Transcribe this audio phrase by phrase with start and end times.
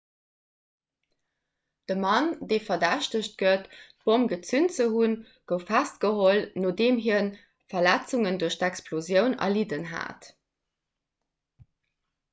[1.91, 5.13] de mann dee verdächtegt gëtt d'bomm gezünt ze hunn
[5.53, 7.21] gouf festgeholl nodeem hie
[7.75, 10.31] verletzungen duerch d'explosioun erlidden hat